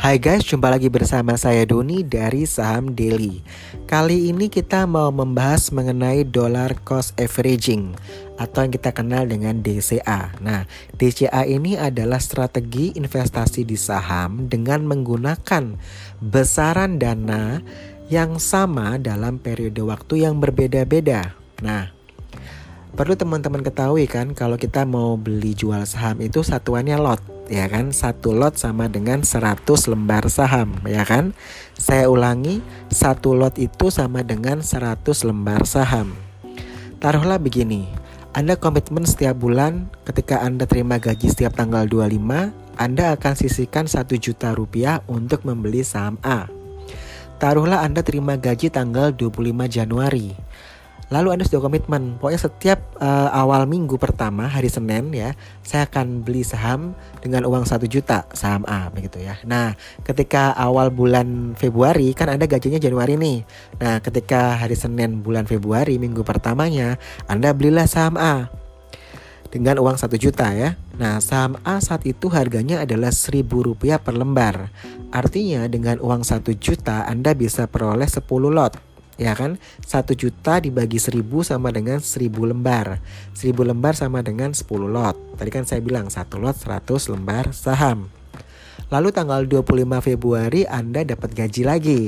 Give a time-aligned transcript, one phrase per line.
[0.00, 3.44] Hai guys, jumpa lagi bersama saya Doni dari Saham Daily.
[3.84, 7.92] Kali ini kita mau membahas mengenai dollar cost averaging
[8.40, 10.32] atau yang kita kenal dengan DCA.
[10.40, 10.64] Nah,
[10.96, 15.76] DCA ini adalah strategi investasi di saham dengan menggunakan
[16.24, 17.60] besaran dana
[18.08, 21.36] yang sama dalam periode waktu yang berbeda-beda.
[21.60, 21.92] Nah,
[22.96, 27.90] perlu teman-teman ketahui kan kalau kita mau beli jual saham itu satuannya lot ya kan
[27.90, 31.34] satu lot sama dengan 100 lembar saham ya kan
[31.74, 32.62] saya ulangi
[32.94, 36.14] satu lot itu sama dengan 100 lembar saham
[37.02, 37.90] taruhlah begini
[38.30, 44.06] anda komitmen setiap bulan ketika Anda terima gaji setiap tanggal 25, Anda akan sisihkan 1
[44.22, 46.46] juta rupiah untuk membeli saham A.
[47.42, 50.38] Taruhlah Anda terima gaji tanggal 25 Januari.
[51.10, 55.34] Lalu Anda sudah komitmen, pokoknya setiap uh, awal minggu pertama hari Senin ya,
[55.66, 59.34] saya akan beli saham dengan uang satu juta saham A begitu ya.
[59.42, 59.74] Nah,
[60.06, 63.42] ketika awal bulan Februari kan Anda gajinya Januari nih.
[63.82, 66.94] Nah, ketika hari Senin bulan Februari minggu pertamanya,
[67.26, 68.46] Anda belilah saham A
[69.50, 70.78] dengan uang satu juta ya.
[70.94, 74.70] Nah, saham A saat itu harganya adalah seribu rupiah per lembar.
[75.10, 78.89] Artinya dengan uang satu juta Anda bisa peroleh 10 lot
[79.20, 79.60] ya kan?
[79.84, 83.04] 1 juta dibagi 1000 sama dengan 1000 lembar.
[83.36, 85.14] 1000 lembar sama dengan 10 lot.
[85.36, 88.08] Tadi kan saya bilang 1 lot 100 lembar saham.
[88.90, 92.00] Lalu tanggal 25 Februari Anda dapat gaji lagi.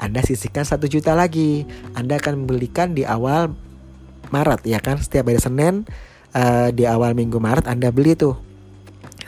[0.00, 1.68] Anda sisihkan 1 juta lagi.
[1.92, 3.52] Anda akan membelikan di awal
[4.30, 5.02] Maret ya kan?
[5.02, 5.84] Setiap hari Senin
[6.32, 8.49] uh, di awal minggu Maret Anda beli tuh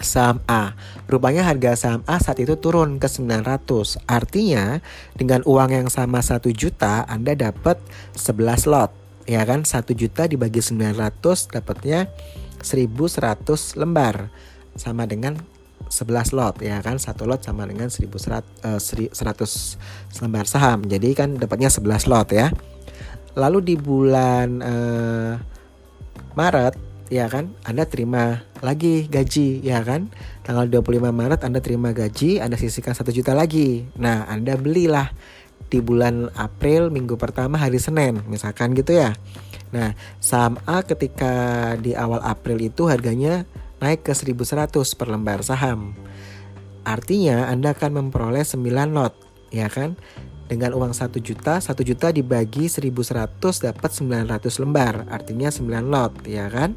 [0.03, 0.75] saham A.
[1.09, 4.03] Rupanya harga saham A saat itu turun ke 900.
[4.07, 4.83] Artinya
[5.17, 7.81] dengan uang yang sama 1 juta Anda dapat
[8.15, 8.91] 11 lot.
[9.25, 12.11] Ya kan 1 juta dibagi 900 dapatnya
[12.61, 14.29] 1100 lembar.
[14.77, 15.39] Sama dengan
[15.93, 20.85] 11 lot ya kan satu lot sama dengan 1100 uh, 100 lembar saham.
[20.89, 22.49] Jadi kan dapatnya 11 lot ya.
[23.37, 25.33] Lalu di bulan uh,
[26.37, 27.53] Maret ya kan?
[27.69, 30.09] Anda terima lagi gaji ya kan?
[30.49, 33.85] Tanggal 25 Maret Anda terima gaji Anda sisihkan satu juta lagi.
[34.01, 35.13] Nah Anda belilah
[35.69, 38.25] di bulan April minggu pertama hari Senin.
[38.33, 39.13] Misalkan gitu ya.
[39.77, 39.93] Nah
[40.25, 43.45] saham A ketika di awal April itu harganya
[43.85, 45.93] naik ke 1100 per lembar saham.
[46.89, 48.65] Artinya Anda akan memperoleh 9
[48.97, 49.13] lot
[49.53, 50.01] ya kan?
[50.49, 53.37] Dengan uang 1 juta 1 juta dibagi 1100
[53.69, 55.05] dapat 900 lembar.
[55.13, 56.73] Artinya 9 lot ya kan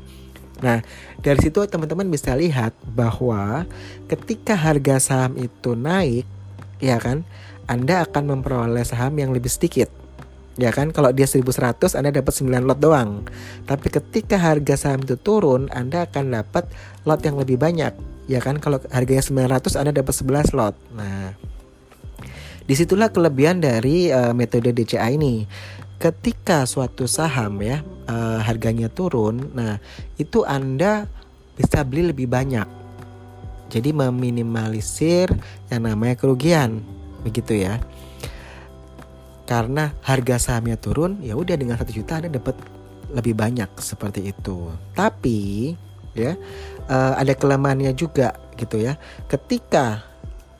[0.63, 0.79] Nah,
[1.19, 3.67] dari situ teman-teman bisa lihat bahwa
[4.07, 6.23] ketika harga saham itu naik,
[6.79, 7.27] ya kan,
[7.67, 9.91] Anda akan memperoleh saham yang lebih sedikit.
[10.55, 13.27] Ya kan, kalau dia 1100 Anda dapat 9 lot doang.
[13.67, 16.71] Tapi ketika harga saham itu turun, Anda akan dapat
[17.03, 17.91] lot yang lebih banyak.
[18.31, 20.75] Ya kan, kalau harganya 900 Anda dapat 11 lot.
[20.95, 21.35] Nah,
[22.65, 25.45] di situlah kelebihan dari uh, metode DCA ini
[25.95, 29.79] ketika suatu saham ya uh, harganya turun, nah
[30.19, 31.07] itu Anda
[31.55, 32.67] bisa beli lebih banyak.
[33.71, 35.31] Jadi meminimalisir
[35.73, 36.83] yang namanya kerugian,
[37.25, 37.81] begitu ya.
[39.45, 42.57] Karena harga sahamnya turun, ya udah dengan satu juta Anda dapat
[43.13, 44.69] lebih banyak seperti itu.
[44.93, 45.73] Tapi
[46.15, 46.37] ya
[46.87, 48.99] uh, ada kelemahannya juga gitu ya.
[49.31, 50.05] Ketika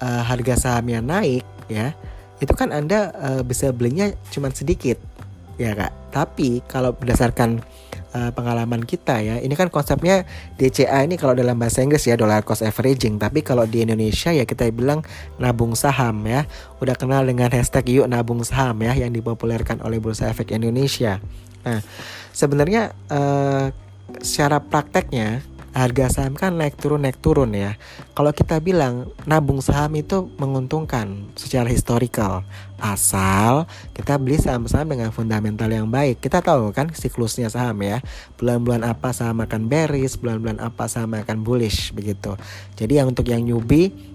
[0.02, 1.94] uh, harga sahamnya naik ya,
[2.42, 4.98] itu kan Anda uh, bisa belinya cuma sedikit
[5.56, 5.92] ya kak.
[6.12, 7.60] Tapi kalau berdasarkan
[8.16, 10.24] uh, pengalaman kita ya, ini kan konsepnya
[10.56, 13.20] DCA ini kalau dalam bahasa Inggris ya dollar cost averaging.
[13.20, 15.04] Tapi kalau di Indonesia ya kita bilang
[15.40, 16.48] nabung saham ya.
[16.80, 21.20] Udah kenal dengan hashtag yuk nabung saham ya yang dipopulerkan oleh Bursa Efek Indonesia.
[21.66, 21.82] Nah
[22.36, 23.72] sebenarnya uh,
[24.22, 25.42] secara prakteknya
[25.76, 27.76] harga saham kan naik turun naik turun ya.
[28.16, 32.48] Kalau kita bilang nabung saham itu menguntungkan secara historical
[32.80, 36.24] asal kita beli saham-saham dengan fundamental yang baik.
[36.24, 38.00] Kita tahu kan siklusnya saham ya.
[38.40, 42.40] Bulan-bulan apa saham akan bearish, bulan-bulan apa saham akan bullish begitu.
[42.80, 44.15] Jadi yang untuk yang newbie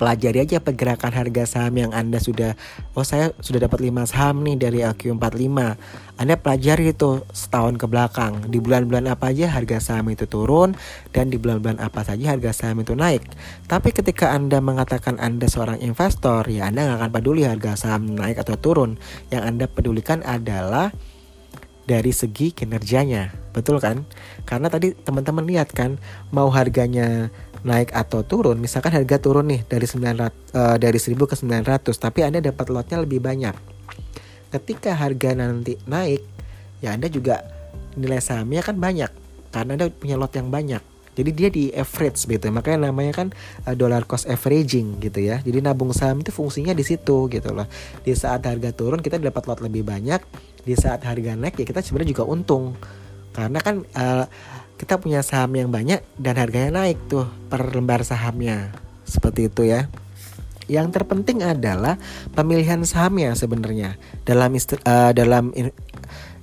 [0.00, 2.56] pelajari aja pergerakan harga saham yang Anda sudah
[2.96, 5.52] oh saya sudah dapat 5 saham nih dari LQ45.
[6.16, 8.48] Anda pelajari itu setahun ke belakang.
[8.48, 10.72] Di bulan-bulan apa aja harga saham itu turun
[11.12, 13.28] dan di bulan-bulan apa saja harga saham itu naik.
[13.68, 18.40] Tapi ketika Anda mengatakan Anda seorang investor, ya Anda nggak akan peduli harga saham naik
[18.40, 18.96] atau turun.
[19.28, 20.96] Yang Anda pedulikan adalah
[21.90, 23.34] dari segi kinerjanya.
[23.50, 24.06] Betul kan?
[24.46, 25.98] Karena tadi teman-teman lihat kan,
[26.30, 31.16] mau harganya naik atau turun, misalkan harga turun nih dari 900 uh, eh, dari 1000
[31.16, 33.54] ke 900, tapi Anda dapat lotnya lebih banyak.
[34.50, 36.24] Ketika harga nanti naik,
[36.80, 37.44] ya Anda juga
[37.94, 39.10] nilai sahamnya kan banyak
[39.52, 40.82] karena Anda punya lot yang banyak.
[41.10, 42.48] Jadi dia di average gitu.
[42.48, 43.28] Makanya namanya kan
[43.66, 45.42] uh, dollar cost averaging gitu ya.
[45.42, 47.68] Jadi nabung saham itu fungsinya di situ gitu loh.
[48.00, 50.22] Di saat harga turun kita dapat lot lebih banyak,
[50.64, 52.78] di saat harga naik ya kita sebenarnya juga untung.
[53.36, 54.24] Karena kan uh,
[54.80, 58.72] kita punya saham yang banyak dan harganya naik tuh per lembar sahamnya.
[59.04, 59.92] Seperti itu ya.
[60.72, 62.00] Yang terpenting adalah
[62.32, 64.00] pemilihan sahamnya sebenarnya.
[64.24, 65.52] Dalam istilah, uh, dalam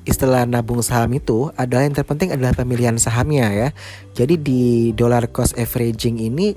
[0.06, 3.70] istilah nabung saham itu adalah yang terpenting adalah pemilihan sahamnya ya.
[4.14, 6.54] Jadi di dollar cost averaging ini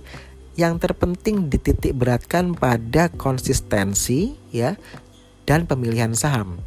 [0.60, 4.76] yang terpenting dititik beratkan pada konsistensi ya
[5.48, 6.60] dan pemilihan saham.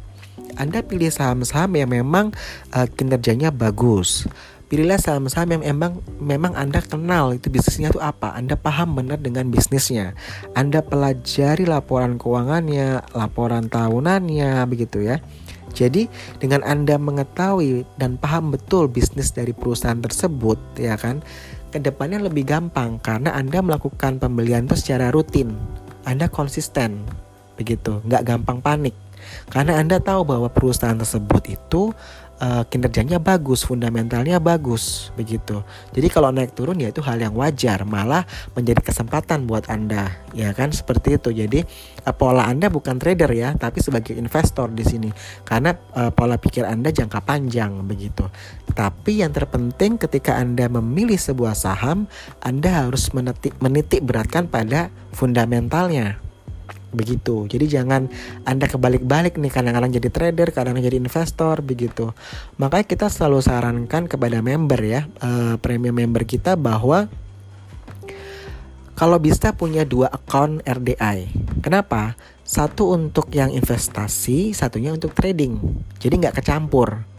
[0.58, 2.34] Anda pilih saham-saham yang memang
[2.74, 4.26] uh, kinerjanya bagus.
[4.74, 8.34] Pilihlah saham-saham yang memang memang Anda kenal itu bisnisnya itu apa.
[8.34, 10.18] Anda paham benar dengan bisnisnya.
[10.58, 15.22] Anda pelajari laporan keuangannya, laporan tahunannya begitu ya.
[15.78, 16.10] Jadi
[16.42, 21.22] dengan Anda mengetahui dan paham betul bisnis dari perusahaan tersebut ya kan
[21.70, 25.54] ke depannya lebih gampang karena Anda melakukan pembelian itu secara rutin.
[26.02, 27.06] Anda konsisten
[27.54, 29.03] begitu, nggak gampang panik.
[29.48, 31.94] Karena Anda tahu bahwa perusahaan tersebut itu
[32.40, 35.62] uh, kinerjanya bagus, fundamentalnya bagus, begitu.
[35.94, 38.26] Jadi kalau naik turun ya itu hal yang wajar, malah
[38.56, 41.30] menjadi kesempatan buat Anda, ya kan seperti itu.
[41.34, 41.60] Jadi
[42.06, 45.10] uh, pola Anda bukan trader ya, tapi sebagai investor di sini.
[45.46, 48.26] Karena uh, pola pikir Anda jangka panjang begitu.
[48.74, 52.10] Tapi yang terpenting ketika Anda memilih sebuah saham,
[52.42, 56.24] Anda harus menitik, menitik beratkan pada fundamentalnya
[56.94, 57.50] begitu.
[57.50, 58.06] Jadi jangan
[58.46, 62.14] Anda kebalik-balik nih kadang-kadang jadi trader, kadang-kadang jadi investor begitu.
[62.56, 67.10] Makanya kita selalu sarankan kepada member ya, uh, premium member kita bahwa
[68.94, 71.26] kalau bisa punya dua account RDI.
[71.60, 72.14] Kenapa?
[72.46, 75.58] Satu untuk yang investasi, satunya untuk trading.
[75.98, 77.13] Jadi nggak kecampur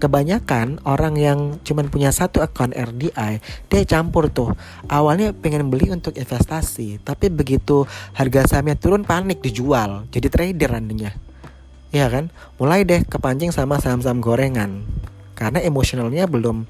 [0.00, 4.56] kebanyakan orang yang cuman punya satu akun RDI dia campur tuh.
[4.88, 7.84] Awalnya pengen beli untuk investasi tapi begitu
[8.16, 10.08] harga sahamnya turun panik dijual.
[10.08, 11.12] Jadi trader nantinya
[11.90, 12.30] ya kan?
[12.56, 14.86] Mulai deh kepancing sama saham-saham gorengan.
[15.34, 16.64] Karena emosionalnya belum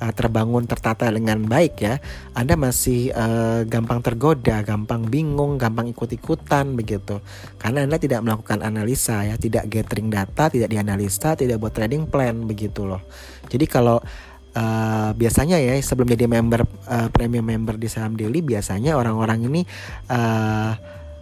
[0.00, 2.00] uh, terbangun tertata dengan baik ya,
[2.32, 7.20] Anda masih uh, gampang tergoda, gampang bingung, gampang ikut-ikutan begitu.
[7.60, 12.48] Karena Anda tidak melakukan analisa ya, tidak gathering data, tidak dianalisa, tidak buat trading plan
[12.48, 13.04] begitu loh.
[13.46, 14.00] Jadi kalau
[14.50, 19.62] Uh, biasanya ya sebelum jadi member uh, premium member di saham daily biasanya orang-orang ini
[20.10, 20.74] uh,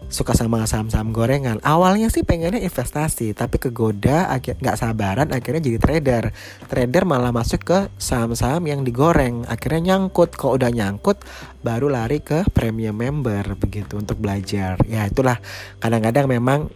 [0.09, 1.61] suka sama saham-saham gorengan.
[1.61, 6.25] Awalnya sih pengennya investasi, tapi kegoda akhir nggak sabaran akhirnya jadi trader.
[6.71, 9.45] Trader malah masuk ke saham-saham yang digoreng.
[9.45, 10.35] Akhirnya nyangkut.
[10.35, 11.21] Kok udah nyangkut,
[11.61, 14.81] baru lari ke premium member begitu untuk belajar.
[14.89, 15.37] Ya itulah
[15.83, 16.73] kadang-kadang memang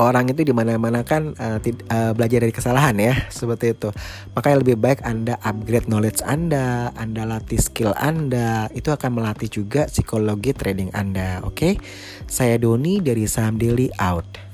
[0.00, 3.90] orang itu di mana-mana kan uh, uh, belajar dari kesalahan ya seperti itu.
[4.32, 8.70] Makanya lebih baik anda upgrade knowledge anda anda latih skill anda.
[8.72, 11.56] Itu akan melatih juga psikologi trading anda oke?
[11.56, 11.72] Okay?
[12.32, 14.51] saya Doni dari saham daily out